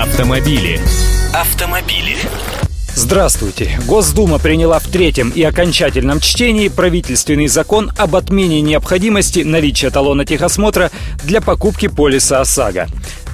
[0.00, 0.80] Автомобили.
[1.34, 2.14] Автомобили.
[2.94, 3.80] Здравствуйте!
[3.84, 10.92] Госдума приняла в третьем и окончательном чтении правительственный закон об отмене необходимости наличия талона техосмотра
[11.24, 12.86] для покупки полиса ОСАГО.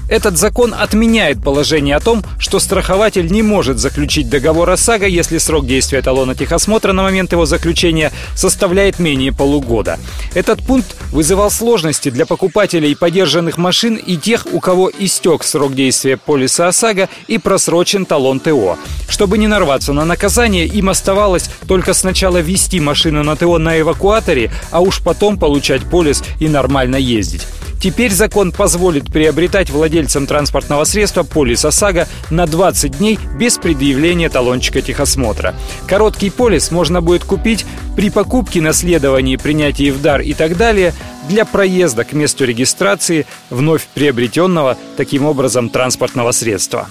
[0.09, 5.67] Этот закон отменяет положение о том, что страхователь не может заключить договор ОСАГО, если срок
[5.67, 9.99] действия талона техосмотра на момент его заключения составляет менее полугода.
[10.35, 16.17] Этот пункт вызывал сложности для покупателей подержанных машин и тех, у кого истек срок действия
[16.17, 18.77] полиса ОСАГО и просрочен талон ТО.
[19.09, 24.53] Чтобы не нарваться на наказание, им оставалось только сначала вести машину на ТО на эвакуаторе,
[24.71, 27.47] а уж потом получать полис и нормально ездить.
[27.85, 34.81] Теперь закон позволит приобретать владельцам транспортного средства полис ОСАГО на 20 дней без предъявления талончика
[34.81, 35.55] техосмотра.
[35.87, 40.95] Короткий полис можно будет купить при покупке, наследовании, принятии в дар и так далее
[41.29, 46.89] для проезда к месту регистрации вновь приобретенного таким образом транспортного средства.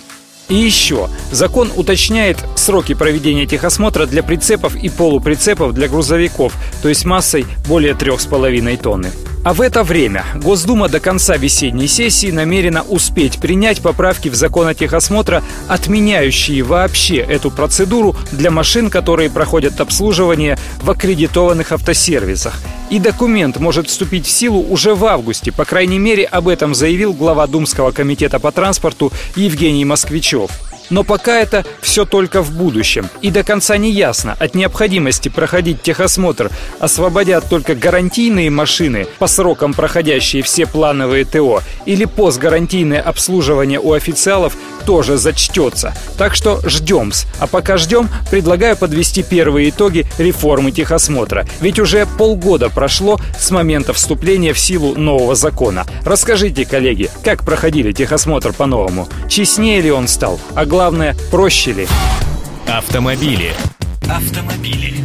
[0.48, 6.53] И еще, закон уточняет сроки проведения техосмотра для прицепов и полуприцепов для грузовиков,
[6.84, 9.12] то есть массой более 3,5 тонны.
[9.44, 14.68] А в это время Госдума до конца весенней сессии намерена успеть принять поправки в закон
[14.68, 22.62] о техосмотра, отменяющие вообще эту процедуру для машин, которые проходят обслуживание в аккредитованных автосервисах.
[22.90, 25.52] И документ может вступить в силу уже в августе.
[25.52, 30.52] По крайней мере, об этом заявил глава Думского комитета по транспорту Евгений Москвичев.
[30.94, 33.10] Но пока это все только в будущем.
[33.24, 39.74] И до конца не ясно, от необходимости проходить техосмотр освободят только гарантийные машины, по срокам
[39.74, 45.93] проходящие все плановые ТО, или постгарантийное обслуживание у официалов тоже зачтется.
[46.17, 47.26] Так что ждем -с.
[47.39, 51.45] А пока ждем, предлагаю подвести первые итоги реформы техосмотра.
[51.62, 55.85] Ведь уже полгода прошло с момента вступления в силу нового закона.
[56.05, 59.07] Расскажите, коллеги, как проходили техосмотр по-новому?
[59.27, 60.40] Честнее ли он стал?
[60.55, 61.87] А главное, проще ли?
[62.68, 63.53] Автомобили.
[64.09, 64.95] Автомобили.